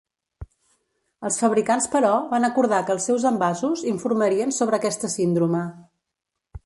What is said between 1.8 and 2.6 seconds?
però van